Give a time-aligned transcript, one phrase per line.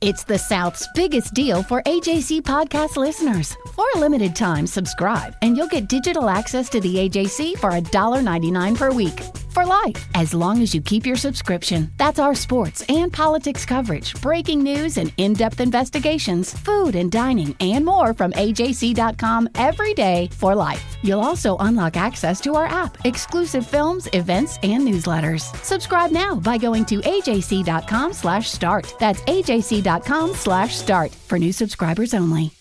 [0.00, 3.56] It's the South's biggest deal for AJC podcast listeners.
[3.74, 8.76] For a limited time, subscribe and you'll get digital access to the AJC for $1.99
[8.76, 9.20] per week.
[9.58, 11.90] For life, as long as you keep your subscription.
[11.96, 17.56] That's our sports and politics coverage, breaking news and in depth investigations, food and dining,
[17.58, 20.96] and more from AJC.com every day for life.
[21.02, 25.52] You'll also unlock access to our app, exclusive films, events, and newsletters.
[25.64, 28.94] Subscribe now by going to AJC.com slash start.
[29.00, 32.52] That's AJC.com slash start for new subscribers only.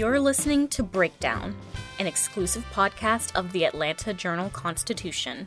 [0.00, 1.54] You're listening to Breakdown,
[1.98, 5.46] an exclusive podcast of the Atlanta Journal Constitution.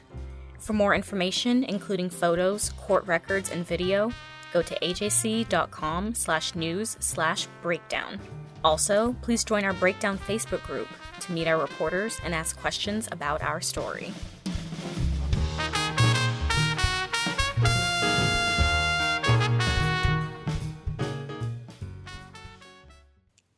[0.60, 4.12] For more information, including photos, court records, and video,
[4.54, 8.20] go to ajc.com slash news slash breakdown.
[8.64, 10.88] Also, please join our Breakdown Facebook group
[11.22, 14.14] to meet our reporters and ask questions about our story.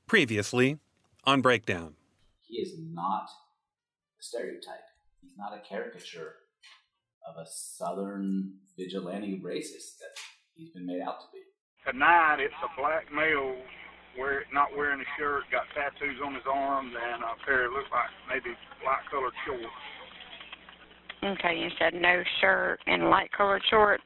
[0.07, 0.79] Previously
[1.25, 1.95] on Breakdown.
[2.41, 3.25] He is not
[4.19, 4.85] a stereotype.
[5.21, 6.35] He's not a caricature
[7.27, 10.13] of a southern vigilante racist that
[10.53, 11.41] he's been made out to be.
[11.89, 13.57] Tonight, it's a black male
[14.17, 17.89] wear, not wearing a shirt, got tattoos on his arms, and a pair of look
[17.91, 19.81] like maybe light colored shorts.
[21.25, 24.05] Okay, you said no shirt and light colored shorts.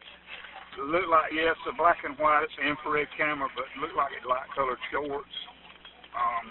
[0.80, 2.48] Look like yes, a black and white.
[2.48, 5.36] It's an infrared camera, but look like it's light colored shorts.
[6.16, 6.48] Um,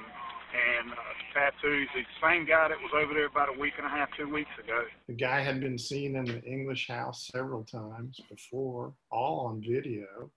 [0.52, 0.96] and uh,
[1.34, 1.88] tattoos.
[1.94, 4.50] The same guy that was over there about a week and a half, two weeks
[4.62, 4.84] ago.
[5.06, 10.30] The guy had been seen in the English house several times before, all on video.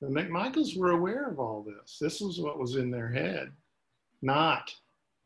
[0.00, 1.98] The McMichaels were aware of all this.
[2.00, 3.50] This was what was in their head,
[4.22, 4.74] not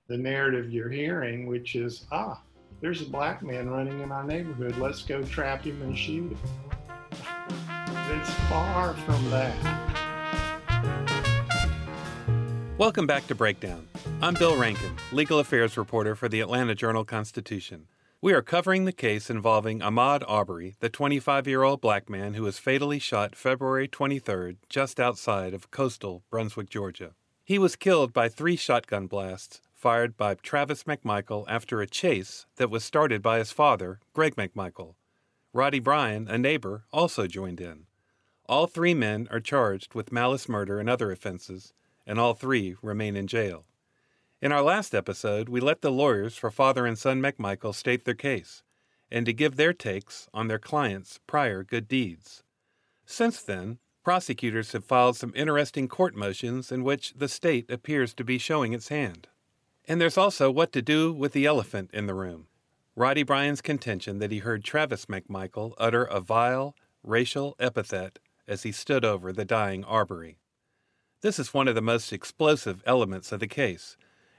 [0.08, 2.42] the narrative you're hearing, which is, ah,
[2.80, 4.76] there's a black man running in our neighborhood.
[4.76, 6.38] Let's go trap him and shoot him.
[8.10, 9.54] It's far from that.
[12.76, 13.86] Welcome back to Breakdown.
[14.22, 17.86] I'm Bill Rankin, legal affairs reporter for the Atlanta Journal Constitution.
[18.22, 22.44] We are covering the case involving Ahmaud Arbery, the 25 year old black man who
[22.44, 27.12] was fatally shot February 23rd just outside of coastal Brunswick, Georgia.
[27.44, 32.70] He was killed by three shotgun blasts fired by Travis McMichael after a chase that
[32.70, 34.94] was started by his father, Greg McMichael.
[35.52, 37.84] Roddy Bryan, a neighbor, also joined in.
[38.46, 41.74] All three men are charged with malice murder and other offenses,
[42.06, 43.66] and all three remain in jail.
[44.44, 48.12] In our last episode, we let the lawyers for father and son McMichael state their
[48.12, 48.62] case
[49.10, 52.42] and to give their takes on their clients' prior good deeds.
[53.06, 58.22] Since then, prosecutors have filed some interesting court motions in which the state appears to
[58.22, 59.28] be showing its hand.
[59.88, 62.48] And there's also what to do with the elephant in the room.
[62.94, 68.72] Roddy Bryan's contention that he heard Travis McMichael utter a vile, racial epithet as he
[68.72, 70.36] stood over the dying Arbery.
[71.22, 73.96] This is one of the most explosive elements of the case,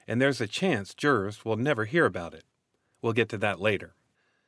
[0.07, 2.43] and there's a chance jurors will never hear about it.
[3.01, 3.95] We'll get to that later.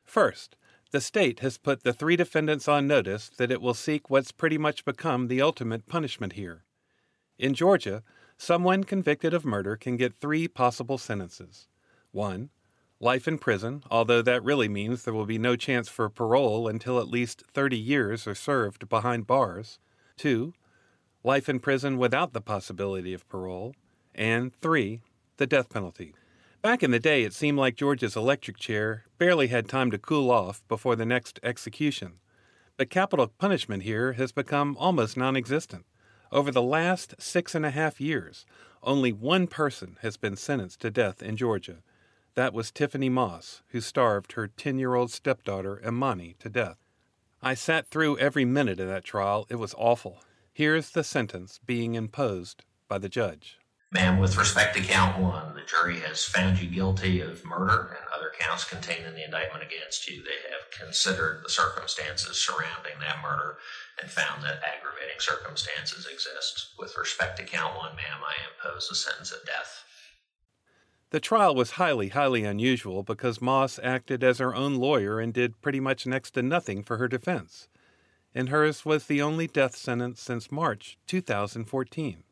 [0.03, 0.56] First,
[0.91, 4.57] the state has put the three defendants on notice that it will seek what's pretty
[4.57, 6.63] much become the ultimate punishment here.
[7.38, 8.03] In Georgia,
[8.38, 11.68] someone convicted of murder can get three possible sentences.
[12.12, 12.50] One,
[13.00, 17.00] life in prison, although that really means there will be no chance for parole until
[17.00, 19.79] at least 30 years are served behind bars.
[20.16, 20.53] Two,
[21.24, 23.75] life in prison without the possibility of parole.
[24.16, 25.01] And three,
[25.38, 26.14] the death penalty.
[26.62, 30.31] Back in the day, it seemed like George's electric chair barely had time to cool
[30.31, 32.13] off before the next execution.
[32.78, 35.86] But capital punishment here has become almost non existent.
[36.31, 38.45] Over the last six and a half years,
[38.84, 41.78] only one person has been sentenced to death in Georgia.
[42.36, 46.78] That was Tiffany Moss, who starved her 10 year old stepdaughter, Imani, to death.
[47.42, 49.45] I sat through every minute of that trial.
[49.50, 50.22] It was awful.
[50.54, 53.60] Here's the sentence being imposed by the judge.
[53.89, 58.06] Ma'am, with respect to count one, the jury has found you guilty of murder and
[58.13, 60.22] other counts contained in the indictment against you.
[60.22, 63.57] They have considered the circumstances surrounding that murder
[64.01, 66.74] and found that aggravating circumstances exist.
[66.78, 69.86] With respect to count one, ma'am, I impose a sentence of death.
[71.12, 75.62] The trial was highly, highly unusual because Moss acted as her own lawyer and did
[75.62, 77.69] pretty much next to nothing for her defense.
[78.36, 82.24] And hers was the only death sentence since March 2014.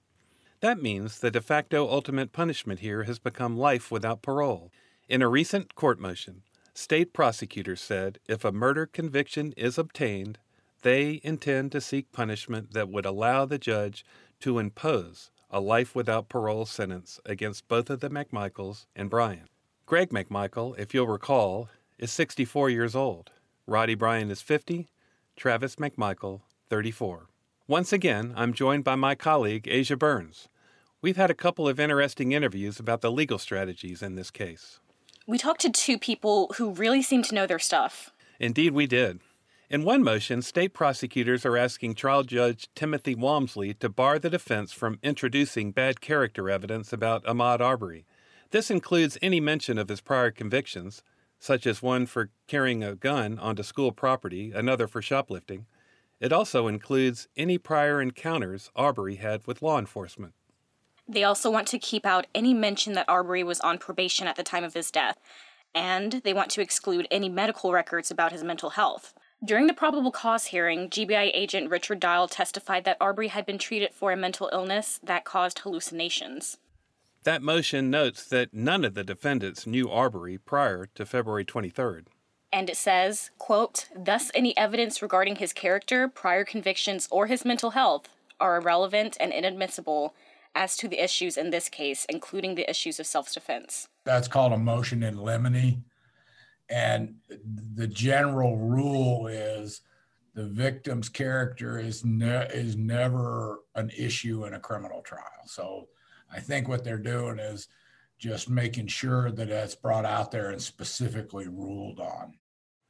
[0.65, 4.71] That means the de facto ultimate punishment here has become life without parole.
[5.07, 6.41] In a recent court motion,
[6.73, 10.39] state prosecutors said if a murder conviction is obtained,
[10.81, 14.03] they intend to seek punishment that would allow the judge
[14.39, 19.47] to impose a life without parole sentence against both of the McMichaels and Bryan.
[19.85, 21.69] Greg McMichael, if you'll recall,
[21.99, 23.29] is 64 years old.
[23.67, 24.87] Roddy Bryan is 50,
[25.35, 26.41] Travis McMichael,
[26.71, 27.27] 34.
[27.67, 30.49] Once again, I'm joined by my colleague, Asia Burns.
[31.05, 34.79] We've had a couple of interesting interviews about the legal strategies in this case.
[35.27, 38.09] We talked to two people who really seem to know their stuff.
[38.39, 39.19] Indeed, we did.
[39.69, 44.71] In one motion, state prosecutors are asking trial judge Timothy Walmsley to bar the defense
[44.71, 48.07] from introducing bad character evidence about Ahmaud Arbery.
[48.49, 51.03] This includes any mention of his prior convictions,
[51.37, 55.67] such as one for carrying a gun onto school property, another for shoplifting.
[56.19, 60.33] It also includes any prior encounters Arbery had with law enforcement.
[61.07, 64.43] They also want to keep out any mention that Arbery was on probation at the
[64.43, 65.19] time of his death,
[65.73, 69.13] and they want to exclude any medical records about his mental health.
[69.43, 73.93] During the probable cause hearing, GBI agent Richard Dial testified that Arbery had been treated
[73.93, 76.57] for a mental illness that caused hallucinations.
[77.23, 82.05] That motion notes that none of the defendants knew Arbery prior to February 23rd.
[82.53, 87.71] And it says, quote, thus any evidence regarding his character, prior convictions, or his mental
[87.71, 88.07] health
[88.39, 90.15] are irrelevant and inadmissible
[90.55, 93.87] as to the issues in this case, including the issues of self defense.
[94.05, 95.83] That's called a motion in limine.
[96.69, 97.15] And
[97.75, 99.81] the general rule is
[100.33, 105.23] the victim's character is ne- is never an issue in a criminal trial.
[105.45, 105.89] So
[106.31, 107.67] I think what they're doing is
[108.17, 112.33] just making sure that it's brought out there and specifically ruled on.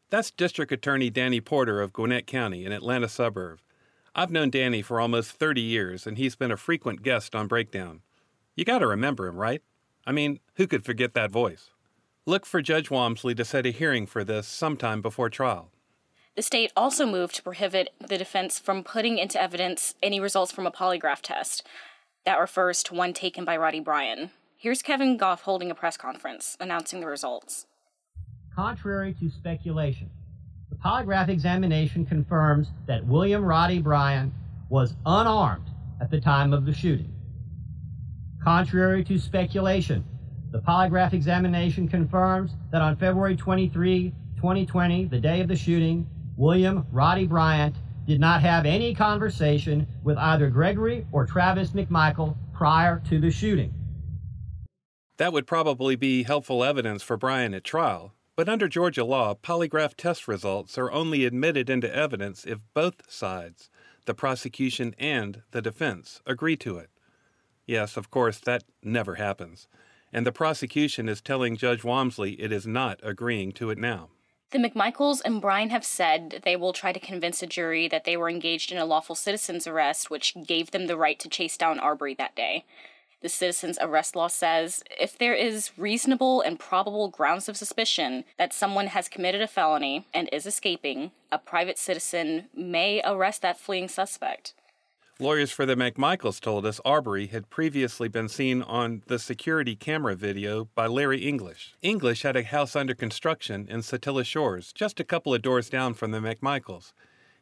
[0.09, 3.59] That's District Attorney Danny Porter of Gwinnett County, an Atlanta suburb.
[4.17, 7.99] I've known Danny for almost 30 years, and he's been a frequent guest on Breakdown.
[8.55, 9.61] You got to remember him, right?
[10.07, 11.71] I mean, who could forget that voice?
[12.25, 15.69] Look for Judge Walmsley to set a hearing for this sometime before trial.
[16.37, 20.65] The state also moved to prohibit the defense from putting into evidence any results from
[20.65, 21.67] a polygraph test.
[22.25, 24.31] That refers to one taken by Roddy Bryan.
[24.55, 27.65] Here's Kevin Gough holding a press conference announcing the results.
[28.55, 30.24] Contrary to speculation, the
[30.85, 34.31] polygraph examination confirms that William Roddy Bryan
[34.69, 37.11] was unarmed at the time of the shooting.
[38.43, 40.05] Contrary to speculation,
[40.51, 46.85] the polygraph examination confirms that on February 23, 2020, the day of the shooting, William
[46.91, 47.73] Roddy Bryan
[48.05, 53.73] did not have any conversation with either Gregory or Travis McMichael prior to the shooting.
[55.17, 59.95] That would probably be helpful evidence for Bryan at trial, but under Georgia law, polygraph
[59.95, 63.69] test results are only admitted into evidence if both sides,
[64.05, 66.89] the prosecution and the defense, agree to it.
[67.65, 69.67] Yes, of course, that never happens.
[70.13, 74.09] And the prosecution is telling Judge Walmsley it is not agreeing to it now.
[74.51, 78.15] The McMichaels and Bryan have said they will try to convince a jury that they
[78.15, 81.79] were engaged in a lawful citizen's arrest, which gave them the right to chase down
[81.79, 82.63] Arbery that day.
[83.25, 88.53] The citizen's arrest law says if there is reasonable and probable grounds of suspicion that
[88.53, 93.87] someone has committed a felony and is escaping, a private citizen may arrest that fleeing
[93.87, 94.53] suspect.
[95.17, 100.13] Lawyers for the McMichaels told us Arbery had previously been seen on the security camera
[100.13, 101.73] video by Larry English.
[101.81, 105.95] English had a house under construction in Satilla Shores, just a couple of doors down
[105.95, 106.93] from the McMichaels.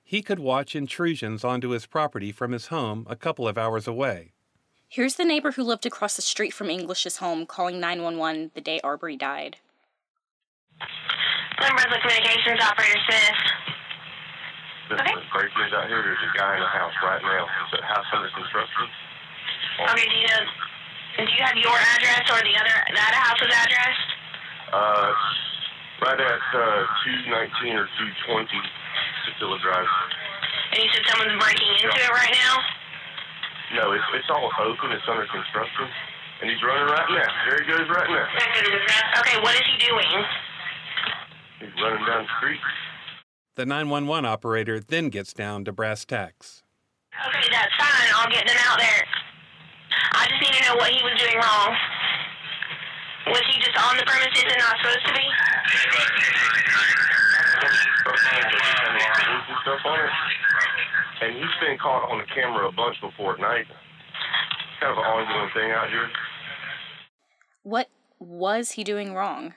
[0.01, 4.31] He could watch intrusions onto his property from his home a couple of hours away.
[4.93, 8.77] Here's the neighbor who lived across the street from English's home calling 911 the day
[8.85, 9.57] Arbery died.
[11.57, 13.39] Glynn Brunswick Communications Operator Smith.
[14.93, 15.17] This okay.
[15.17, 15.97] is great news out here.
[15.97, 17.41] There's a guy in the house right now.
[17.41, 18.85] Is that house under construction?
[19.81, 20.45] Okay, do you know,
[21.25, 23.97] do you have your address or the other, the other house's address?
[24.77, 25.09] Uh,
[26.05, 26.85] right at uh,
[27.33, 27.89] 219 or
[28.29, 28.45] 220
[29.25, 29.89] Satilla Drive.
[30.69, 32.82] And you said someone's breaking into it right now?
[34.13, 34.91] No, it's, it's all open.
[34.91, 35.89] It's under construction.
[36.41, 37.49] And he's running right now.
[37.49, 38.27] There he goes right now.
[39.19, 40.25] Okay, what is he doing?
[41.59, 42.59] He's running down the street.
[43.55, 46.63] The 911 operator then gets down to brass tacks.
[47.13, 48.09] Okay, that's fine.
[48.15, 49.05] I'll get them out there.
[50.13, 51.75] I just need to know what he was doing wrong.
[53.27, 55.25] Was he just on the premises and not supposed to be?
[61.21, 63.65] And he's been caught on the camera a bunch before at night.
[64.83, 66.09] Kind of an ongoing thing out here.
[67.63, 67.87] What
[68.19, 69.53] was he doing wrong?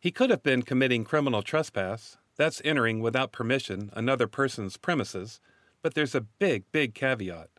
[0.00, 2.16] He could have been committing criminal trespass.
[2.38, 5.38] That's entering without permission another person's premises.
[5.82, 7.50] But there's a big, big caveat.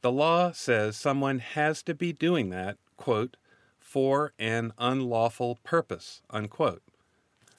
[0.00, 3.36] The law says someone has to be doing that, quote,
[3.78, 6.82] for an unlawful purpose, unquote.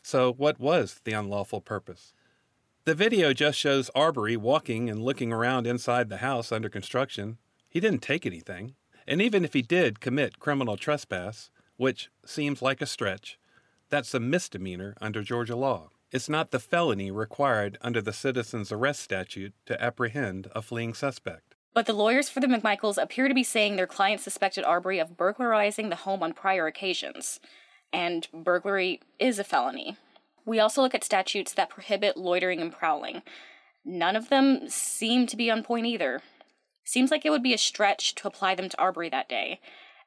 [0.03, 2.13] So, what was the unlawful purpose?
[2.83, 7.37] The video just shows Arbery walking and looking around inside the house under construction.
[7.77, 8.73] He didn't take anything.
[9.07, 13.37] And even if he did commit criminal trespass, which seems like a stretch,
[13.87, 15.91] that's a misdemeanor under Georgia law.
[16.11, 21.53] It's not the felony required under the citizen's arrest statute to apprehend a fleeing suspect.
[21.75, 25.15] But the lawyers for the McMichaels appear to be saying their client suspected Arbery of
[25.15, 27.39] burglarizing the home on prior occasions.
[27.93, 29.97] And burglary is a felony.
[30.47, 33.21] We also look at statutes that prohibit loitering and prowling.
[33.85, 36.23] None of them seem to be on point either.
[36.87, 39.59] Seems like it would be a stretch to apply them to Arbery that day.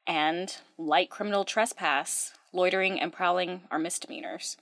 [0.07, 4.57] And, like criminal trespass, loitering and prowling are misdemeanors.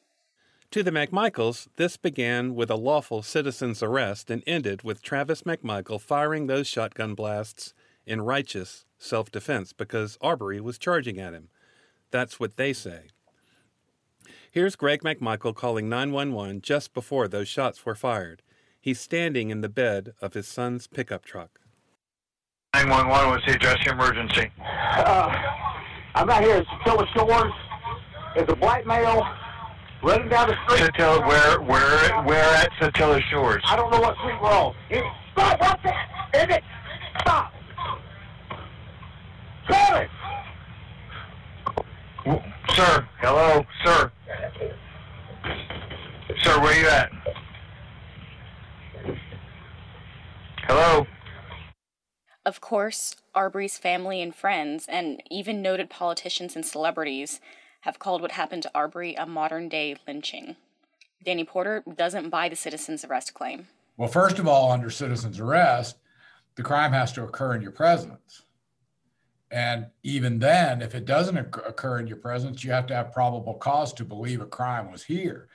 [0.72, 6.00] To the McMichaels, this began with a lawful citizen's arrest and ended with Travis McMichael
[6.00, 7.72] firing those shotgun blasts
[8.04, 11.50] in righteous self defense because Arbery was charging at him.
[12.10, 13.10] That's what they say.
[14.50, 18.42] Here's Greg McMichael calling 911 just before those shots were fired.
[18.80, 21.60] He's standing in the bed of his son's pickup truck.
[22.74, 24.50] 911 was the address your emergency.
[24.60, 25.34] Uh,
[26.14, 27.52] I'm out here at Satilla Shores.
[28.36, 29.26] It's a black male
[30.02, 30.90] running down the street.
[30.90, 33.62] Satilla, where, where, where at Satilla Shores?
[33.66, 34.74] I don't know what street we're on.
[34.90, 35.58] It, stop!
[35.60, 36.28] What's that?
[36.34, 36.64] Is it?
[37.22, 37.52] Stop!
[39.66, 40.10] Travis!
[42.74, 44.12] Sir, hello, sir.
[46.42, 47.10] Sir, where are you at?
[50.68, 51.06] Hello?
[52.48, 57.42] Of course, Arbery's family and friends, and even noted politicians and celebrities,
[57.82, 60.56] have called what happened to Arbery a modern day lynching.
[61.22, 63.68] Danny Porter doesn't buy the citizen's arrest claim.
[63.98, 65.98] Well, first of all, under citizen's arrest,
[66.54, 68.46] the crime has to occur in your presence.
[69.50, 73.56] And even then, if it doesn't occur in your presence, you have to have probable
[73.56, 75.48] cause to believe a crime was here.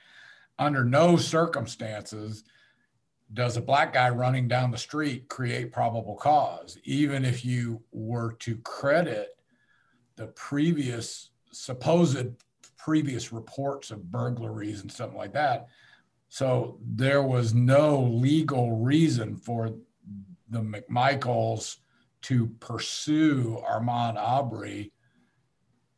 [0.59, 2.43] Under no circumstances
[3.32, 8.34] does a black guy running down the street create probable cause, even if you were
[8.34, 9.30] to credit
[10.15, 12.27] the previous supposed
[12.77, 15.68] previous reports of burglaries and something like that.
[16.27, 19.72] So there was no legal reason for
[20.50, 21.77] the McMichaels
[22.24, 24.92] to pursue Ahmaud Arbery.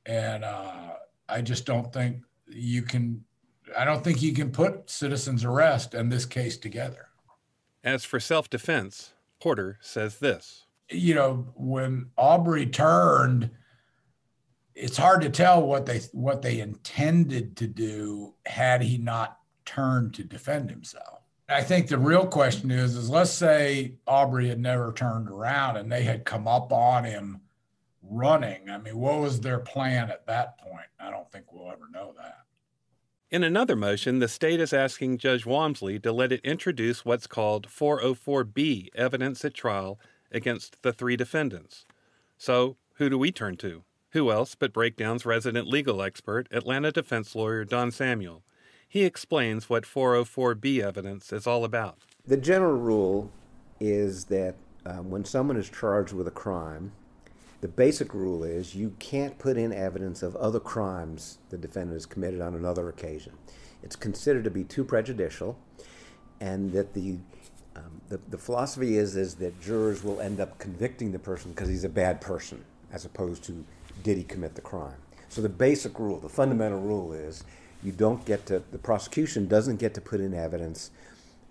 [0.05, 0.93] And uh,
[1.27, 3.23] I just don't think you can,
[3.75, 7.07] I don't think you can put citizen's arrest and this case together.
[7.85, 10.65] As for self defense, Porter says this.
[10.89, 13.51] You know, when Aubrey turned,
[14.73, 20.15] it's hard to tell what they what they intended to do had he not turned
[20.15, 21.21] to defend himself.
[21.47, 25.91] I think the real question is is let's say Aubrey had never turned around and
[25.91, 27.41] they had come up on him
[28.01, 28.69] running.
[28.69, 30.87] I mean, what was their plan at that point?
[30.99, 32.44] I don't think we'll ever know that.
[33.31, 37.67] In another motion, the state is asking Judge Walmsley to let it introduce what's called
[37.67, 39.99] 404B evidence at trial
[40.31, 41.87] against the three defendants.
[42.37, 43.83] So, who do we turn to?
[44.11, 48.43] Who else but Breakdown's resident legal expert, Atlanta defense lawyer Don Samuel?
[48.87, 51.97] He explains what 404B evidence is all about.
[52.27, 53.31] The general rule
[53.79, 54.55] is that
[54.85, 56.91] um, when someone is charged with a crime,
[57.65, 62.05] the basic rule is you can't put in evidence of other crimes the defendant has
[62.05, 63.33] committed on another occasion.
[63.81, 65.57] It's considered to be too prejudicial,
[66.39, 67.17] and that the
[67.75, 71.67] um, the, the philosophy is is that jurors will end up convicting the person because
[71.67, 73.65] he's a bad person, as opposed to
[74.03, 75.01] did he commit the crime.
[75.29, 77.43] So the basic rule, the fundamental rule is
[77.83, 80.91] you don't get to the prosecution doesn't get to put in evidence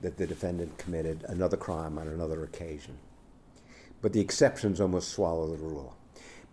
[0.01, 2.99] that the defendant committed another crime on another occasion.
[4.01, 5.97] But the exceptions almost swallow the rule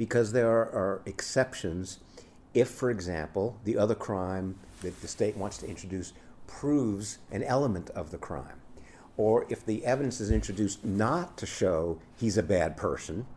[0.02, 2.00] because there are, are exceptions
[2.56, 6.14] if, for example, the other crime that the state wants to introduce
[6.48, 8.60] proves an element of the crime.
[9.16, 13.28] Or if the evidence is introduced not to show he's a bad person,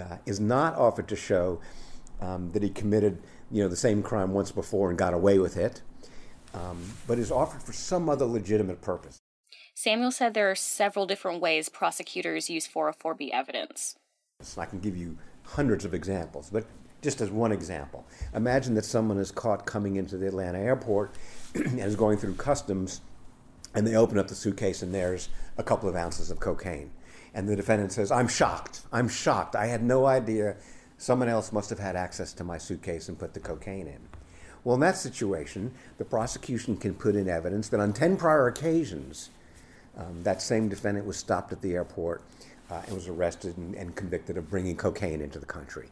[0.00, 1.60] uh, is not offered to show
[2.20, 3.20] um, that he committed
[3.50, 5.82] you know, the same crime once before and got away with it,
[6.54, 9.18] um, but is offered for some other legitimate purpose.
[9.74, 13.96] Samuel said there are several different ways prosecutors use 404B evidence.
[14.40, 15.18] So I can give you
[15.52, 16.66] hundreds of examples, but
[17.02, 21.14] just as one example, imagine that someone is caught coming into the Atlanta airport
[21.54, 23.00] and is going through customs,
[23.74, 26.90] and they open up the suitcase and there's a couple of ounces of cocaine.
[27.32, 28.80] And the defendant says, I'm shocked.
[28.92, 29.54] I'm shocked.
[29.54, 30.56] I had no idea
[31.00, 34.00] Someone else must have had access to my suitcase and put the cocaine in.
[34.64, 39.30] Well, in that situation, the prosecution can put in evidence that on 10 prior occasions,
[39.96, 42.20] um, that same defendant was stopped at the airport
[42.70, 45.88] uh, and was arrested and, and, convicted of bringing cocaine into the country.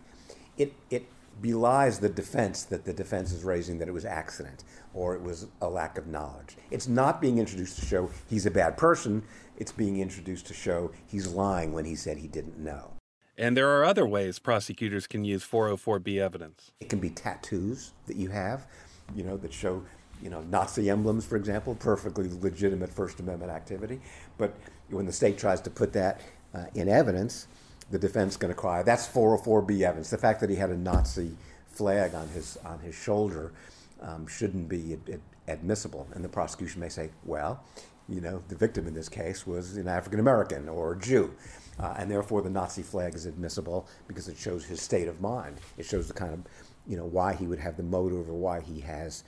[0.57, 1.07] It, it
[1.41, 5.47] belies the defense that the defense is raising that it was accident or it was
[5.61, 6.57] a lack of knowledge.
[6.71, 9.23] It's not being introduced to show he's a bad person,
[9.57, 12.93] it's being introduced to show he's lying when he said he didn't know.
[13.37, 16.73] And there are other ways prosecutors can use 404B evidence.
[16.81, 18.67] It can be tattoos that you have,
[19.15, 19.85] you know, that show,
[20.21, 24.01] you know, Nazi emblems, for example, perfectly legitimate First Amendment activity.
[24.39, 24.55] But
[24.91, 26.21] when the state tries to put that
[26.59, 27.47] uh, in evidence,
[27.91, 30.11] the defense going to cry, that's 404B evidence.
[30.11, 31.37] The fact that he had a Nazi
[31.69, 33.53] flag on his, on his shoulder
[34.01, 35.21] um, shouldn't be ad- ad-
[35.59, 36.07] admissible.
[36.13, 37.65] And the prosecution may say, well,
[38.09, 41.35] you know, the victim in this case was an African American or a Jew.
[41.79, 45.59] Uh, and therefore, the Nazi flag is admissible because it shows his state of mind.
[45.77, 46.41] It shows the kind of,
[46.87, 49.23] you know, why he would have the motive or why he has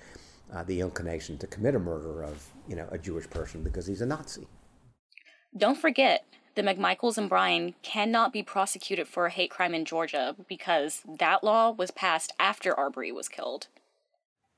[0.53, 4.01] uh, the inclination to commit a murder of, you know, a Jewish person because he's
[4.01, 4.49] a Nazi.
[5.57, 10.35] Don't forget, the McMichaels and Bryan cannot be prosecuted for a hate crime in Georgia
[10.49, 13.69] because that law was passed after Arbery was killed.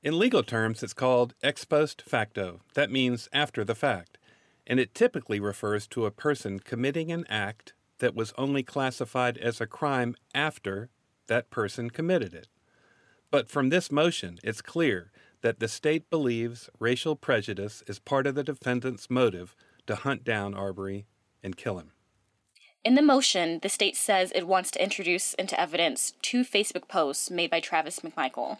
[0.01, 2.59] In legal terms, it's called ex post facto.
[2.73, 4.17] That means after the fact.
[4.65, 9.61] And it typically refers to a person committing an act that was only classified as
[9.61, 10.89] a crime after
[11.27, 12.47] that person committed it.
[13.31, 18.35] But from this motion, it's clear that the state believes racial prejudice is part of
[18.35, 19.55] the defendant's motive
[19.87, 21.05] to hunt down Arbery
[21.43, 21.91] and kill him.
[22.83, 27.31] In the motion, the state says it wants to introduce into evidence two Facebook posts
[27.31, 28.57] made by Travis McMichael.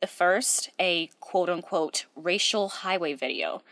[0.00, 3.62] The first, a quote unquote racial highway video.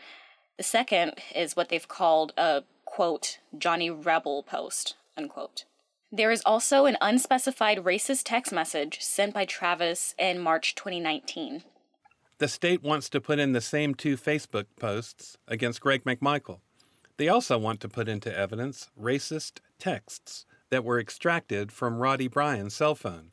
[0.57, 5.65] The second is what they've called a quote, Johnny Rebel post, unquote.
[6.11, 11.63] There is also an unspecified racist text message sent by Travis in March 2019.
[12.37, 16.59] The state wants to put in the same two Facebook posts against Greg McMichael.
[17.17, 22.73] They also want to put into evidence racist texts that were extracted from Roddy Bryan's
[22.73, 23.31] cell phone.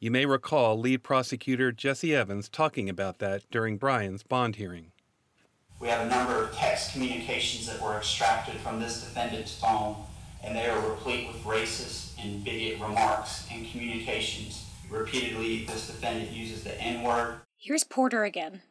[0.00, 4.92] You may recall lead prosecutor Jesse Evans talking about that during Bryan's bond hearing.
[5.78, 9.96] We have a number of text communications that were extracted from this defendant's phone,
[10.42, 14.64] and they are replete with racist and bigot remarks and communications.
[14.90, 17.36] Repeatedly, this defendant uses the N word.
[17.56, 18.62] Here's Porter again.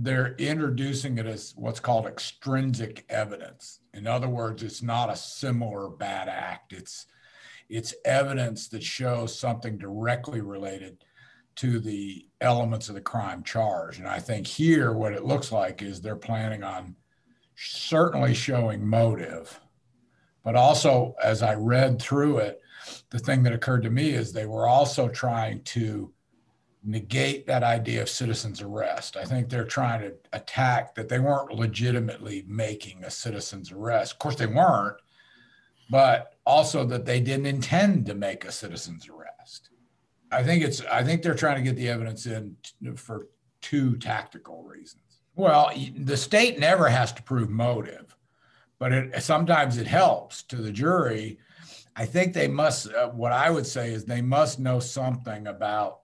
[0.00, 3.80] They're introducing it as what's called extrinsic evidence.
[3.92, 6.72] In other words, it's not a similar bad act.
[6.72, 7.06] It's
[7.68, 11.04] it's evidence that shows something directly related
[11.56, 13.98] to the elements of the crime charge.
[13.98, 16.94] And I think here, what it looks like is they're planning on
[17.56, 19.60] certainly showing motive,
[20.44, 22.60] but also, as I read through it,
[23.10, 26.12] the thing that occurred to me is they were also trying to
[26.84, 29.16] negate that idea of citizen's arrest.
[29.16, 34.12] I think they're trying to attack that they weren't legitimately making a citizen's arrest.
[34.12, 34.96] Of course, they weren't,
[35.90, 39.70] but also that they didn't intend to make a citizen's arrest.
[40.30, 42.56] I think it's I think they're trying to get the evidence in
[42.96, 43.28] for
[43.60, 45.02] two tactical reasons.
[45.34, 48.14] Well, the state never has to prove motive,
[48.78, 51.38] but it, sometimes it helps to the jury.
[51.96, 52.92] I think they must.
[52.92, 56.00] Uh, what I would say is they must know something about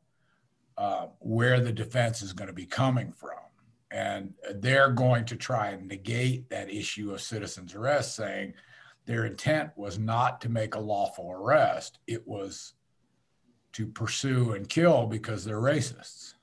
[0.76, 3.38] uh, where the defense is going to be coming from,
[3.90, 8.54] and they're going to try and negate that issue of citizen's arrest, saying
[9.06, 12.74] their intent was not to make a lawful arrest; it was
[13.72, 16.34] to pursue and kill because they're racists.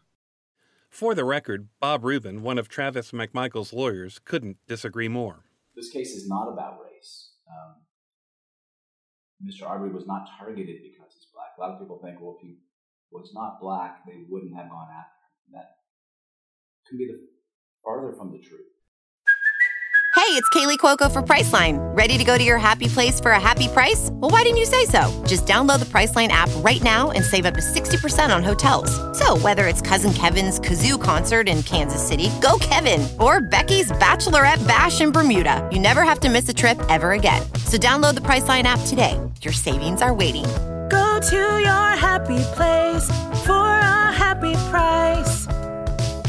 [0.90, 5.46] For the record, Bob Rubin, one of Travis McMichael's lawyers, couldn't disagree more.
[5.74, 7.32] This case is not about race.
[7.50, 7.76] Um,
[9.46, 9.68] Mr.
[9.68, 11.52] Arbery was not targeted because he's black.
[11.58, 12.58] A lot of people think, well, if he
[13.12, 15.54] was not black, they wouldn't have gone after him.
[15.54, 15.76] That
[16.88, 17.20] could be the
[17.84, 18.62] farther from the truth.
[20.14, 21.80] Hey, it's Kaley Cuoco for Priceline.
[21.98, 24.10] Ready to go to your happy place for a happy price?
[24.14, 25.10] Well, why didn't you say so?
[25.26, 28.92] Just download the Priceline app right now and save up to 60% on hotels.
[29.18, 34.66] So, whether it's Cousin Kevin's Kazoo concert in Kansas City, go Kevin, or Becky's Bachelorette
[34.68, 37.42] Bash in Bermuda, you never have to miss a trip ever again.
[37.66, 39.20] So, download the Priceline app today.
[39.42, 40.46] Your savings are waiting.
[41.22, 43.08] Go to your happy place
[43.46, 45.46] for a happy price.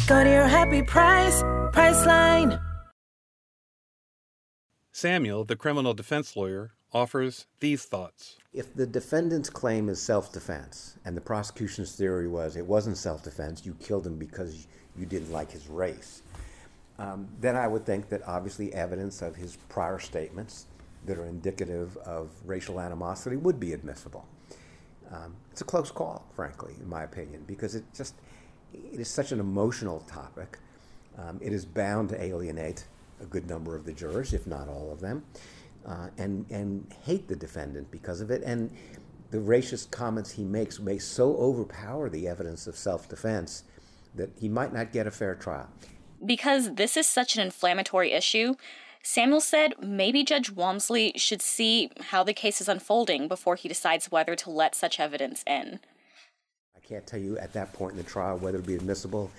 [0.06, 2.60] Go to your happy price, Priceline.
[4.92, 8.36] Samuel, the criminal defense lawyer, offers these thoughts.
[8.52, 13.24] If the defendant's claim is self defense, and the prosecution's theory was it wasn't self
[13.24, 16.22] defense, you killed him because you didn't like his race,
[16.98, 20.66] um, then I would think that obviously evidence of his prior statements
[21.06, 24.26] that are indicative of racial animosity would be admissible.
[25.12, 28.14] Um, it's a close call, frankly, in my opinion, because it just
[28.72, 30.58] it is such an emotional topic.
[31.18, 32.86] Um, it is bound to alienate
[33.20, 35.24] a good number of the jurors, if not all of them,
[35.86, 38.42] uh, and and hate the defendant because of it.
[38.42, 38.70] And
[39.30, 43.64] the racist comments he makes may so overpower the evidence of self-defense
[44.14, 45.68] that he might not get a fair trial.
[46.24, 48.54] Because this is such an inflammatory issue,
[49.04, 54.12] Samuel said maybe Judge Walmsley should see how the case is unfolding before he decides
[54.12, 55.80] whether to let such evidence in.
[56.76, 59.30] I can't tell you at that point in the trial whether it would be admissible.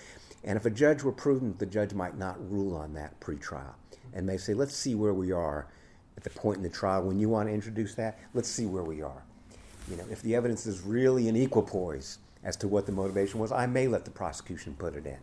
[0.44, 3.76] And if a judge were prudent, the judge might not rule on that pre-trial
[4.14, 5.68] and may say, let's see where we are
[6.18, 8.20] at the point in the trial when you want to introduce that.
[8.34, 9.24] Let's see where we are.
[9.90, 13.54] You know, if the evidence is really in equipoise as to what the motivation was,
[13.54, 15.18] I may let the prosecution put it in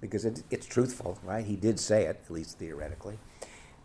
[0.00, 1.44] because it, it's truthful, right?
[1.44, 3.18] He did say it, at least theoretically.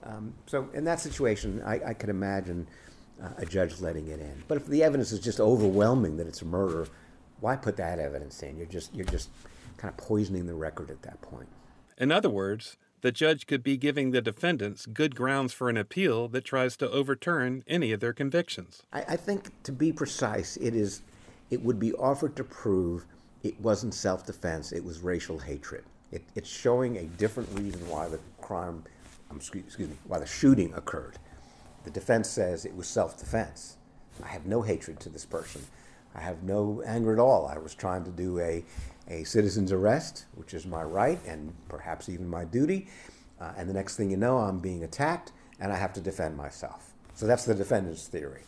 [0.07, 2.67] Um, so in that situation, I, I could imagine
[3.21, 4.43] uh, a judge letting it in.
[4.47, 6.87] But if the evidence is just overwhelming that it's a murder,
[7.39, 8.57] why put that evidence in?
[8.57, 9.29] You're just you're just
[9.77, 11.47] kind of poisoning the record at that point.
[11.97, 16.27] In other words, the judge could be giving the defendants good grounds for an appeal
[16.29, 18.83] that tries to overturn any of their convictions.
[18.91, 21.01] I, I think, to be precise, it is
[21.49, 23.05] it would be offered to prove
[23.43, 25.83] it wasn't self-defense; it was racial hatred.
[26.11, 28.83] It, it's showing a different reason why the crime,
[29.35, 31.17] excuse, me, why the shooting occurred.
[31.83, 33.77] The defense says it was self-defense.
[34.23, 35.61] I have no hatred to this person.
[36.15, 37.47] I have no anger at all.
[37.47, 38.63] I was trying to do a,
[39.07, 42.87] a citizen's arrest, which is my right and perhaps even my duty.
[43.39, 46.35] Uh, and the next thing you know, I'm being attacked and I have to defend
[46.35, 46.93] myself.
[47.13, 48.41] So that's the defendant's theory.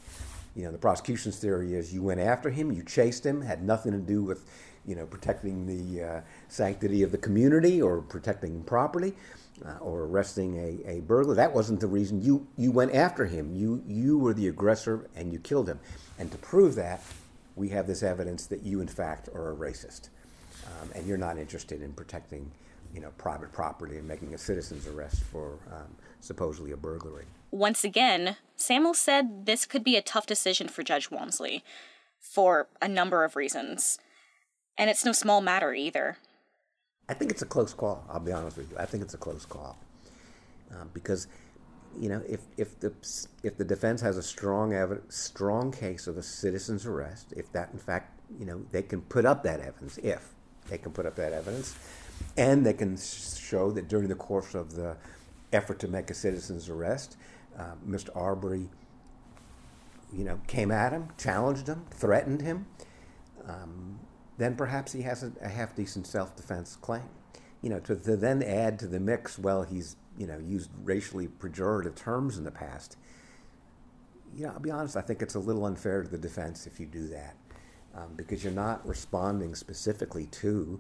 [0.56, 3.92] You know, the prosecution's theory is you went after him, you chased him, had nothing
[3.92, 4.46] to do with,
[4.90, 9.14] you know, protecting the uh, sanctity of the community or protecting property
[9.64, 11.36] uh, or arresting a, a burglar.
[11.36, 12.22] That wasn't the reason.
[12.22, 13.56] You, you went after him.
[13.56, 15.80] You, you were the aggressor and you killed him.
[16.18, 17.04] And to prove that,
[17.56, 20.10] we have this evidence that you, in fact, are a racist,
[20.66, 22.50] um, and you're not interested in protecting,
[22.94, 27.26] you know, private property and making a citizen's arrest for um, supposedly a burglary.
[27.52, 31.64] Once again, Samuel said this could be a tough decision for Judge Walmsley
[32.20, 34.00] for a number of reasons.
[34.80, 36.18] And it's no small matter either.
[37.10, 38.78] I think it's a close call, I'll be honest with you.
[38.78, 39.78] I think it's a close call.
[40.72, 41.28] Um, because
[42.00, 42.94] you know, if, if the
[43.44, 47.70] if the defense has a strong evidence, strong case of a citizen's arrest, if that
[47.74, 50.30] in fact, you know, they can put up that evidence, if
[50.70, 51.76] they can put up that evidence,
[52.38, 54.96] and they can show that during the course of the
[55.52, 57.18] effort to make a citizen's arrest,
[57.58, 58.16] uh, Mr.
[58.16, 58.70] Arbery,
[60.14, 62.68] you know, came at him, challenged him, threatened him,
[63.48, 64.00] um,
[64.40, 67.04] then perhaps he has a, a half decent self-defense claim.
[67.62, 71.28] You know, to, to then add to the mix, well, he's you know, used racially
[71.28, 72.98] pejorative terms in the past.
[74.36, 76.80] You know, I'll be honest, I think it's a little unfair to the defense if
[76.80, 77.36] you do that
[77.96, 80.80] um, because you're not responding specifically to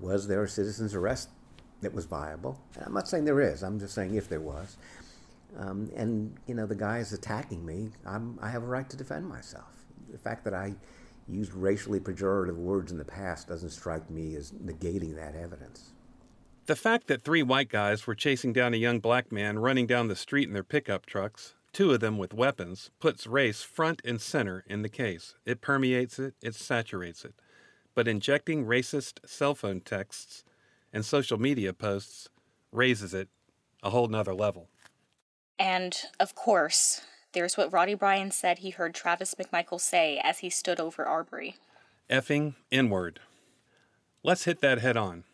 [0.00, 1.30] was there a citizen's arrest
[1.80, 2.60] that was viable?
[2.74, 4.76] And I'm not saying there is, I'm just saying if there was.
[5.56, 8.96] Um, and, you know, the guy is attacking me, I'm, I have a right to
[8.96, 9.84] defend myself.
[10.12, 10.74] The fact that I
[11.28, 15.92] used racially pejorative words in the past doesn't strike me as negating that evidence.
[16.66, 20.08] The fact that three white guys were chasing down a young black man running down
[20.08, 24.20] the street in their pickup trucks, two of them with weapons, puts race front and
[24.20, 25.34] center in the case.
[25.46, 27.34] It permeates it, it saturates it.
[27.94, 30.44] But injecting racist cell phone texts
[30.92, 32.28] and social media posts
[32.70, 33.28] raises it
[33.82, 34.68] a whole nother level.
[35.58, 37.00] And, of course,
[37.32, 41.56] there's what Roddy Bryan said he heard Travis McMichael say as he stood over Arbery.
[42.10, 43.20] Effing inward.
[44.22, 45.24] Let's hit that head on.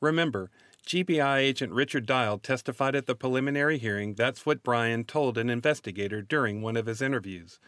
[0.00, 0.50] Remember,
[0.86, 6.22] GBI agent Richard Dial testified at the preliminary hearing that's what Bryan told an investigator
[6.22, 7.58] during one of his interviews.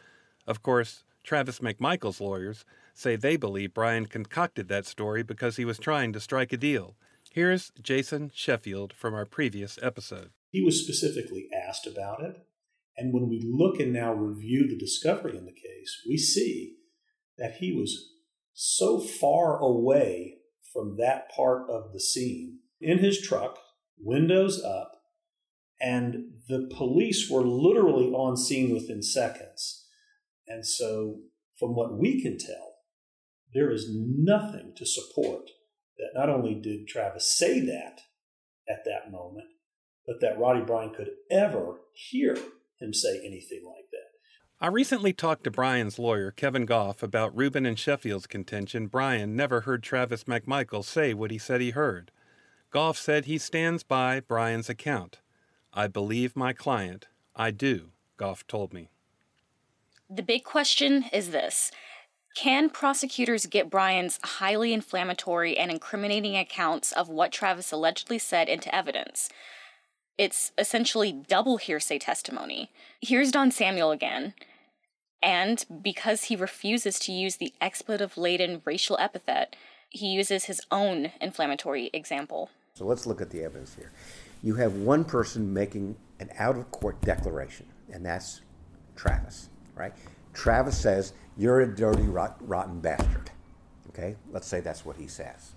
[0.47, 2.65] Of course, Travis McMichael's lawyers
[2.95, 6.95] say they believe Bryan concocted that story because he was trying to strike a deal.
[7.31, 10.31] Here's Jason Sheffield from our previous episode.
[10.51, 12.37] He was specifically asked about it,
[12.99, 16.75] and when we look and now review the discovery in the case, we see
[17.39, 18.11] that he was
[18.53, 20.39] so far away
[20.73, 23.57] from that part of the scene in his truck,
[23.97, 24.97] windows up,
[25.81, 29.87] and the police were literally on scene within seconds.
[30.49, 31.21] And so,
[31.57, 32.75] from what we can tell,
[33.55, 35.51] there is nothing to support
[35.99, 38.01] that not only did Travis say that
[38.69, 39.47] at that moment,
[40.05, 42.37] but that Roddy Bryan could ever hear
[42.81, 44.09] him say anything like that.
[44.61, 49.61] I recently talked to Bryan's lawyer, Kevin Gough, about Rubin and Sheffield's contention Bryan never
[49.61, 52.11] heard Travis McMichael say what he said he heard.
[52.71, 55.21] Gough said he stands by Bryan's account.
[55.73, 57.07] I believe my client.
[57.37, 58.91] I do, Gough told me.
[60.11, 61.71] The big question is this
[62.35, 68.75] Can prosecutors get Bryan's highly inflammatory and incriminating accounts of what Travis allegedly said into
[68.75, 69.29] evidence?
[70.19, 72.71] It's essentially double hearsay testimony.
[73.01, 74.35] Here's Don Samuel again.
[75.23, 79.57] And because he refuses to use the expletive laden racial epithet,
[79.89, 82.51] he uses his own inflammatory example.
[82.75, 83.93] So let's look at the evidence here.
[84.43, 88.43] You have one person making an out of court declaration, and that's
[88.95, 89.93] Travis, right?
[90.33, 93.31] Travis says, You're a dirty, rot, rotten bastard.
[93.89, 94.17] Okay?
[94.31, 95.53] Let's say that's what he says.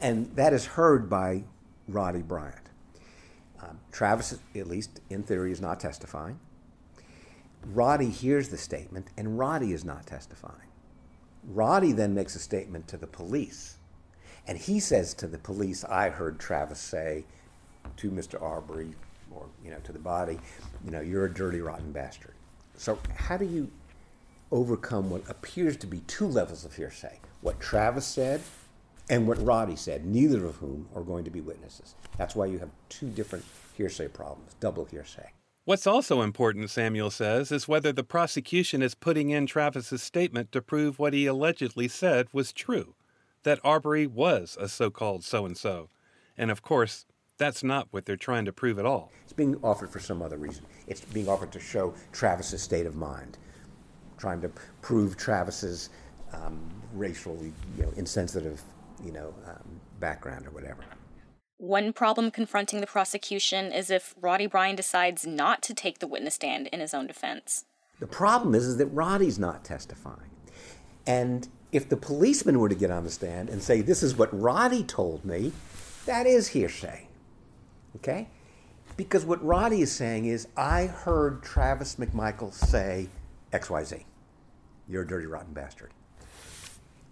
[0.00, 1.44] And that is heard by
[1.88, 2.70] Roddy Bryant.
[3.62, 6.38] Um, Travis, at least in theory, is not testifying.
[7.64, 10.68] Roddy hears the statement, and Roddy is not testifying.
[11.44, 13.76] Roddy then makes a statement to the police,
[14.46, 17.24] and he says to the police, "I heard Travis say
[17.96, 18.40] to Mr.
[18.42, 18.94] Arbery,
[19.30, 20.40] or you know, to the body,
[20.84, 22.34] you know, you're a dirty, rotten bastard."
[22.76, 23.70] So, how do you
[24.50, 27.20] overcome what appears to be two levels of hearsay?
[27.40, 28.40] What Travis said
[29.10, 31.94] and what Roddy said, neither of whom are going to be witnesses.
[32.18, 35.32] That's why you have two different hearsay problems, double hearsay.
[35.64, 40.60] What's also important, Samuel says, is whether the prosecution is putting in Travis's statement to
[40.60, 42.94] prove what he allegedly said was true
[43.44, 45.88] that Arbery was a so called so and so.
[46.36, 47.06] And of course,
[47.38, 49.10] that's not what they're trying to prove at all.
[49.24, 50.64] It's being offered for some other reason.
[50.86, 53.38] It's being offered to show Travis's state of mind,
[54.18, 55.90] trying to prove Travis's
[56.32, 56.60] um,
[56.94, 58.62] racially you know, insensitive
[59.04, 60.84] you know, um, background or whatever.
[61.58, 66.34] One problem confronting the prosecution is if Roddy Bryan decides not to take the witness
[66.34, 67.66] stand in his own defense.
[68.00, 70.30] The problem is, is that Roddy's not testifying.
[71.06, 74.28] And if the policeman were to get on the stand and say, This is what
[74.36, 75.52] Roddy told me,
[76.06, 77.06] that is hearsay.
[77.96, 78.28] Okay?
[78.96, 83.08] Because what Roddy is saying is, I heard Travis McMichael say
[83.52, 84.04] XYZ.
[84.88, 85.92] You're a dirty, rotten bastard.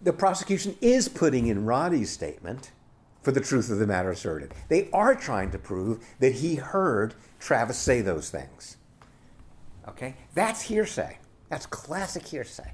[0.02, 2.72] The prosecution is putting in Roddy's statement
[3.22, 4.54] for the truth of the matter asserted.
[4.68, 8.78] They are trying to prove that he heard Travis say those things.
[9.86, 10.14] Okay?
[10.34, 11.18] That's hearsay.
[11.50, 12.72] That's classic hearsay.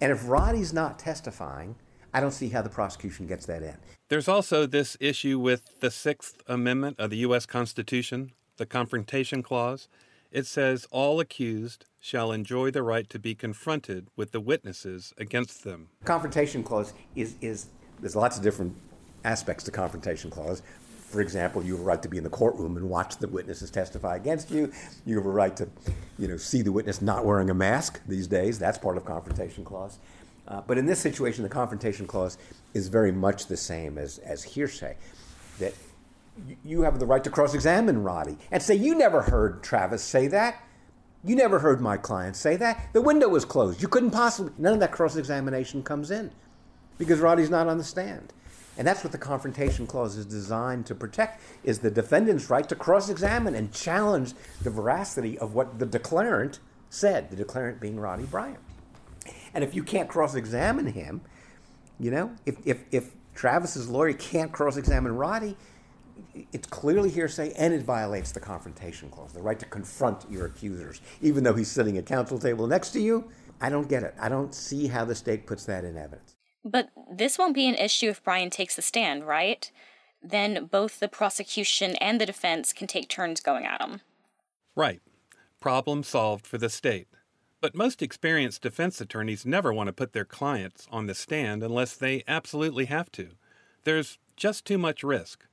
[0.00, 1.74] And if Roddy's not testifying,
[2.14, 3.76] I don't see how the prosecution gets that in.
[4.08, 7.44] There's also this issue with the Sixth Amendment of the U.S.
[7.44, 9.88] Constitution, the Confrontation Clause.
[10.30, 15.64] It says all accused shall enjoy the right to be confronted with the witnesses against
[15.64, 15.88] them.
[16.04, 17.66] Confrontation Clause is, is
[18.00, 18.76] there's lots of different
[19.24, 20.62] aspects to confrontation clause.
[21.08, 23.70] For example, you have a right to be in the courtroom and watch the witnesses
[23.70, 24.72] testify against you.
[25.04, 25.68] You have a right to,
[26.18, 28.58] you know, see the witness not wearing a mask these days.
[28.58, 29.98] That's part of confrontation clause.
[30.48, 32.38] Uh, but in this situation, the confrontation clause
[32.74, 34.96] is very much the same as, as hearsay.
[35.58, 35.74] That
[36.64, 40.62] you have the right to cross-examine Roddy and say, "You never heard Travis say that.
[41.24, 42.88] You never heard my client say that.
[42.92, 43.82] The window was closed.
[43.82, 46.30] You couldn't possibly." None of that cross-examination comes in
[46.98, 48.32] because Roddy's not on the stand.
[48.78, 52.74] And that's what the confrontation clause is designed to protect is the defendant's right to
[52.74, 56.58] cross-examine and challenge the veracity of what the declarant
[56.90, 58.60] said, the declarant being Roddy Bryant.
[59.54, 61.22] And if you can't cross-examine him,
[61.98, 65.56] you know, if, if, if Travis's lawyer can't cross-examine Roddy,
[66.52, 71.00] it's clearly hearsay and it violates the confrontation clause, the right to confront your accusers,
[71.20, 73.30] even though he's sitting at counsel table next to you.
[73.60, 74.14] I don't get it.
[74.20, 76.36] I don't see how the state puts that in evidence.
[76.64, 79.70] But this won't be an issue if Bryan takes the stand, right?
[80.22, 84.00] Then both the prosecution and the defense can take turns going at him.
[84.74, 85.00] Right.
[85.60, 87.08] Problem solved for the state.
[87.60, 91.96] But most experienced defense attorneys never want to put their clients on the stand unless
[91.96, 93.30] they absolutely have to.
[93.84, 95.46] There's just too much risk.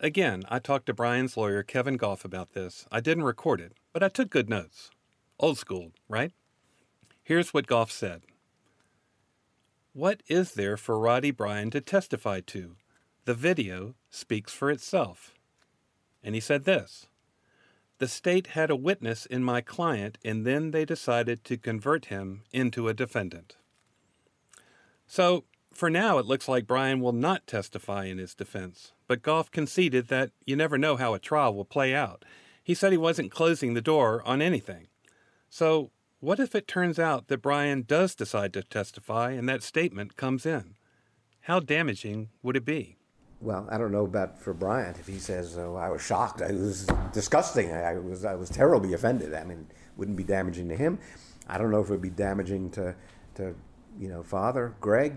[0.00, 2.86] Again, I talked to Bryan's lawyer, Kevin Gough, about this.
[2.90, 4.90] I didn't record it, but I took good notes.
[5.38, 6.32] Old school, right?
[7.22, 8.22] Here's what Gough said
[9.94, 12.74] what is there for Roddy Bryan to testify to?
[13.26, 15.32] The video speaks for itself.
[16.20, 17.06] And he said this
[17.98, 22.42] The state had a witness in my client, and then they decided to convert him
[22.52, 23.54] into a defendant.
[25.06, 29.50] So, for now, it looks like Bryan will not testify in his defense, but Gough
[29.50, 32.24] conceded that you never know how a trial will play out.
[32.62, 34.88] He said he wasn't closing the door on anything.
[35.50, 35.90] So,
[36.20, 40.46] what if it turns out that Bryan does decide to testify and that statement comes
[40.46, 40.76] in?
[41.42, 42.96] How damaging would it be?
[43.42, 46.40] Well, I don't know about for Bryant if he says, "Oh, I was shocked.
[46.40, 47.70] It was disgusting.
[47.72, 49.66] I was, I was terribly offended." I mean,
[49.98, 50.98] wouldn't be damaging to him.
[51.46, 52.94] I don't know if it would be damaging to,
[53.34, 53.54] to,
[53.98, 55.16] you know, father Greg.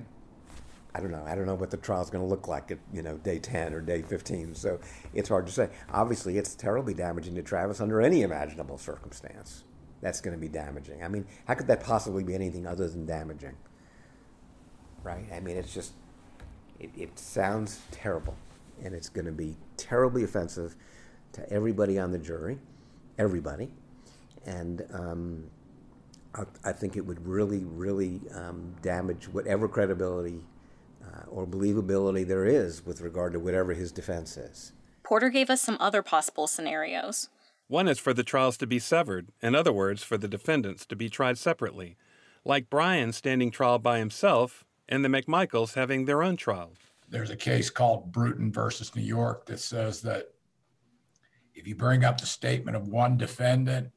[0.97, 1.23] I don't know.
[1.27, 3.37] I don't know what the trial is going to look like at you know day
[3.37, 4.55] ten or day fifteen.
[4.55, 4.79] So
[5.13, 5.69] it's hard to say.
[5.93, 9.63] Obviously, it's terribly damaging to Travis under any imaginable circumstance
[10.01, 11.03] that's going to be damaging.
[11.03, 13.55] I mean, how could that possibly be anything other than damaging?
[15.03, 15.25] Right?
[15.33, 15.93] I mean, it's just,
[16.79, 18.35] it, it sounds terrible.
[18.83, 20.75] And it's going to be terribly offensive
[21.33, 22.59] to everybody on the jury,
[23.17, 23.69] everybody.
[24.45, 25.43] And um,
[26.63, 30.41] I, think it would really, really um, damage whatever credibility
[31.07, 34.73] uh, or believability there is with regard to whatever his defense is.
[35.03, 37.29] Porter gave us some other possible scenarios.
[37.67, 40.95] One is for the trials to be severed, in other words, for the defendants to
[40.95, 41.97] be tried separately,
[42.45, 46.73] like Bryan standing trial by himself and the McMichaels having their own trial.
[47.09, 50.33] There's a case called Bruton versus New York that says that
[51.53, 53.91] if you bring up the statement of one defendant,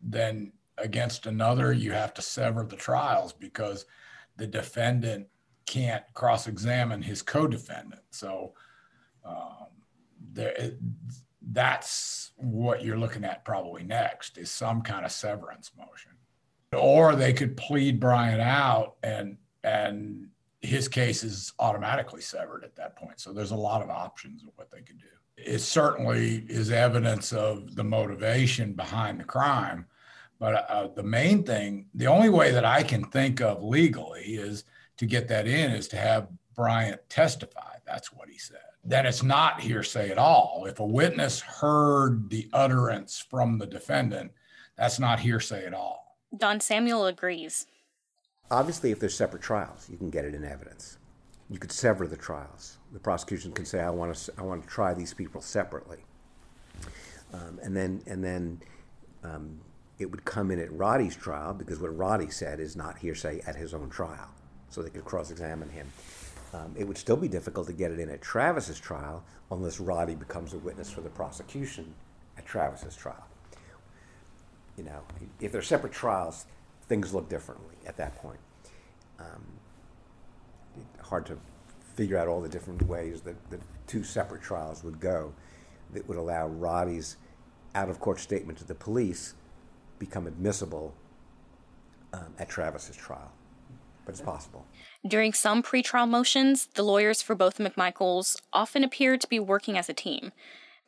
[0.00, 3.84] then against another, you have to sever the trials because
[4.36, 5.26] the defendant
[5.66, 8.02] can't cross examine his co defendant.
[8.10, 8.54] So
[9.24, 9.66] um,
[10.32, 10.72] there,
[11.50, 16.12] that's what you're looking at probably next is some kind of severance motion.
[16.72, 20.28] Or they could plead Bryan out and and
[20.60, 23.20] his case is automatically severed at that point.
[23.20, 25.06] So there's a lot of options of what they could do.
[25.36, 29.86] It certainly is evidence of the motivation behind the crime.
[30.38, 34.64] But uh, the main thing the only way that i can think of legally is
[35.02, 39.22] to get that in is to have bryant testify that's what he said then it's
[39.22, 40.64] not hearsay at all.
[40.66, 44.32] If a witness heard the utterance from the defendant,
[44.76, 46.18] that's not hearsay at all.
[46.36, 47.66] Don Samuel agrees.
[48.50, 50.98] Obviously, if there's separate trials, you can get it in evidence.
[51.48, 52.78] You could sever the trials.
[52.92, 56.04] The prosecution can say, "I want to, I want to try these people separately,"
[57.32, 58.62] um, and then, and then
[59.22, 59.60] um,
[59.98, 63.56] it would come in at Roddy's trial because what Roddy said is not hearsay at
[63.56, 64.30] his own trial,
[64.72, 65.92] so they could cross-examine him.
[66.54, 70.14] Um, it would still be difficult to get it in at Travis's trial unless Roddy
[70.14, 71.94] becomes a witness for the prosecution
[72.36, 73.26] at Travis's trial.
[74.76, 75.02] You know,
[75.40, 76.46] if they're separate trials,
[76.88, 78.38] things look differently at that point.
[79.20, 79.44] Um,
[81.02, 81.38] hard to
[81.94, 85.32] figure out all the different ways that the two separate trials would go
[85.92, 87.16] that would allow Roddy's
[87.74, 89.34] out of court statement to the police
[89.98, 90.94] become admissible
[92.14, 93.30] um, at Travis's trial
[94.04, 94.66] but it's possible.
[95.06, 99.88] During some pretrial motions, the lawyers for both McMichaels often appeared to be working as
[99.88, 100.32] a team.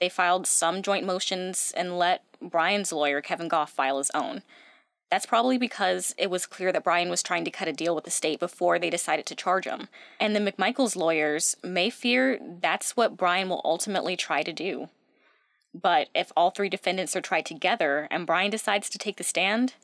[0.01, 4.43] They filed some joint motions and let Bryan's lawyer, Kevin Gough, file his own.
[5.11, 8.05] That's probably because it was clear that Bryan was trying to cut a deal with
[8.05, 9.89] the state before they decided to charge him.
[10.19, 14.89] And the McMichaels lawyers may fear that's what Bryan will ultimately try to do.
[15.73, 19.75] But if all three defendants are tried together and Bryan decides to take the stand,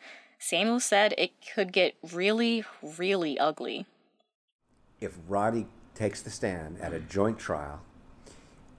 [0.42, 2.64] Samuel said it could get really,
[2.96, 3.84] really ugly.
[4.98, 7.82] If Roddy takes the stand at a joint trial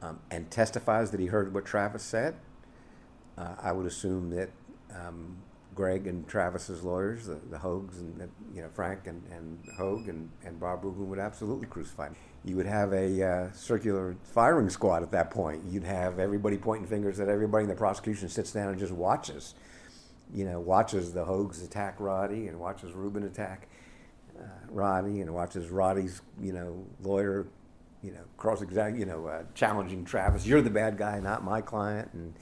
[0.02, 2.36] um, and testifies that he heard what Travis said,
[3.38, 4.50] uh, I would assume that
[4.92, 5.38] um,
[5.76, 10.60] Greg and Travis's lawyers, the, the and you know Frank and, and Hogue and, and
[10.60, 12.16] Bob Rubin would absolutely crucify him.
[12.44, 15.62] You would have a uh, circular firing squad at that point.
[15.70, 19.54] You'd have everybody pointing fingers at everybody, and the prosecution sits down and just watches
[20.34, 23.68] you know, watches the Hogues attack Roddy and watches Rubin attack
[24.40, 27.48] uh, Roddy and watches Roddy's, you know, lawyer,
[28.02, 30.46] you know, cross examine, you know, uh, challenging Travis.
[30.46, 32.10] You're the bad guy, not my client.
[32.14, 32.34] And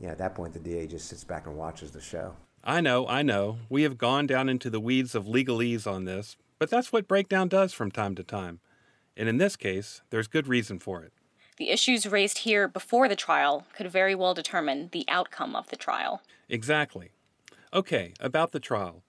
[0.00, 2.34] yeah, at that point, the DA just sits back and watches the show.
[2.64, 3.58] I know, I know.
[3.68, 7.48] We have gone down into the weeds of legalese on this, but that's what Breakdown
[7.48, 8.60] does from time to time.
[9.16, 11.12] And in this case, there's good reason for it.
[11.56, 15.76] The issues raised here before the trial could very well determine the outcome of the
[15.76, 16.22] trial.
[16.48, 17.10] Exactly.
[17.72, 19.02] Okay, about the trial.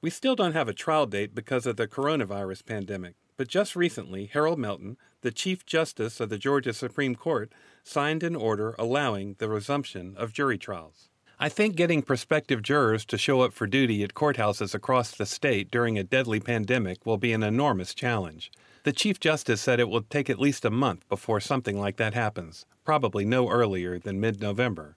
[0.00, 4.26] We still don't have a trial date because of the coronavirus pandemic, but just recently,
[4.26, 7.52] Harold Melton, the Chief Justice of the Georgia Supreme Court,
[7.84, 11.10] signed an order allowing the resumption of jury trials.
[11.38, 15.70] I think getting prospective jurors to show up for duty at courthouses across the state
[15.70, 18.50] during a deadly pandemic will be an enormous challenge.
[18.82, 22.14] The Chief Justice said it will take at least a month before something like that
[22.14, 24.96] happens, probably no earlier than mid November.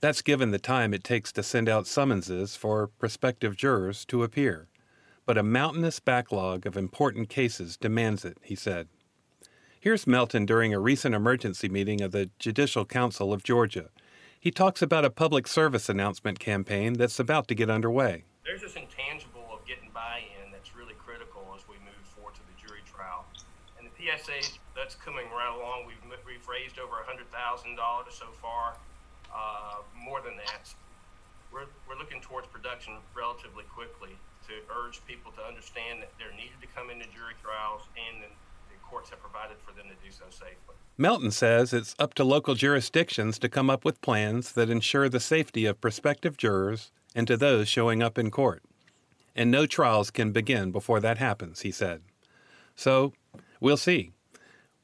[0.00, 4.68] That's given the time it takes to send out summonses for prospective jurors to appear.
[5.26, 8.86] But a mountainous backlog of important cases demands it, he said.
[9.80, 13.90] Here's Melton during a recent emergency meeting of the Judicial Council of Georgia.
[14.38, 18.22] He talks about a public service announcement campaign that's about to get underway.
[18.44, 22.40] There's this intangible of getting buy in that's really critical as we move forward to
[22.46, 23.26] the jury trial.
[23.78, 25.86] And the PSA that's coming right along.
[25.86, 27.26] We've, we've raised over $100,000
[28.12, 28.76] so far.
[29.34, 30.72] Uh, more than that,
[31.52, 34.16] we're, we're looking towards production relatively quickly
[34.46, 38.28] to urge people to understand that they're needed to come into jury trials and the
[38.88, 40.74] courts have provided for them to do so safely.
[40.96, 45.20] Melton says it's up to local jurisdictions to come up with plans that ensure the
[45.20, 48.62] safety of prospective jurors and to those showing up in court.
[49.36, 52.02] And no trials can begin before that happens, he said.
[52.74, 53.12] So,
[53.60, 54.12] we'll see.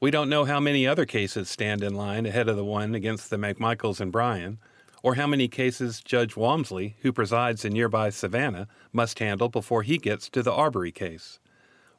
[0.04, 3.30] We don't know how many other cases stand in line ahead of the one against
[3.30, 4.58] the McMichaels and Bryan,
[5.02, 9.96] or how many cases Judge Walmsley, who presides in nearby Savannah, must handle before he
[9.96, 11.38] gets to the Arbery case.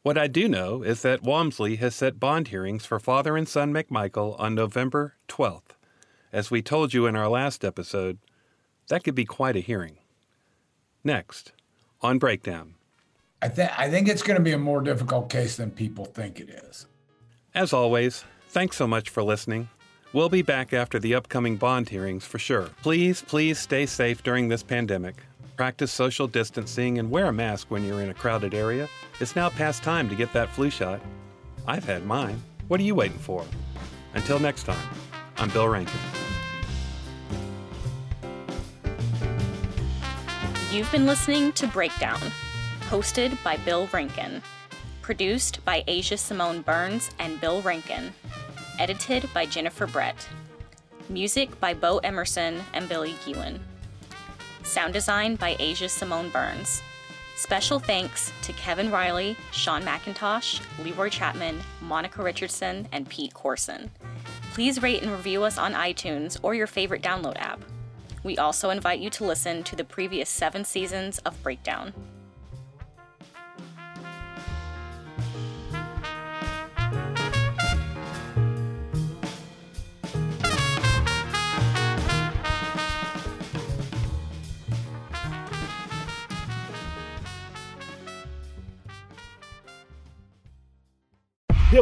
[0.04, 3.74] What I do know is that Walmsley has set bond hearings for father and son
[3.74, 5.74] McMichael on November 12th.
[6.32, 8.20] As we told you in our last episode,
[8.88, 9.98] that could be quite a hearing.
[11.04, 11.54] Next,
[12.04, 12.76] on Breakdown.
[13.42, 16.40] I, th- I think it's going to be a more difficult case than people think
[16.40, 16.86] it is.
[17.56, 19.70] As always, thanks so much for listening.
[20.12, 22.68] We'll be back after the upcoming bond hearings for sure.
[22.82, 25.16] Please, please stay safe during this pandemic.
[25.56, 28.90] Practice social distancing and wear a mask when you're in a crowded area.
[29.22, 31.00] It's now past time to get that flu shot.
[31.66, 32.44] I've had mine.
[32.68, 33.46] What are you waiting for?
[34.16, 34.90] Until next time,
[35.38, 35.98] I'm Bill Rankin.
[40.74, 42.20] You've been listening to Breakdown,
[42.90, 44.42] hosted by Bill Rankin,
[45.06, 48.12] produced by Asia Simone Burns and Bill Rankin,
[48.80, 50.16] edited by Jennifer Brett,
[51.10, 53.60] music by Bo Emerson and Billy Gewen,
[54.64, 56.82] sound design by Asia Simone Burns.
[57.36, 63.92] Special thanks to Kevin Riley, Sean McIntosh, Leroy Chapman, Monica Richardson, and Pete Corson.
[64.54, 67.60] Please rate and review us on iTunes or your favorite download app.
[68.24, 71.94] We also invite you to listen to the previous seven seasons of Breakdown.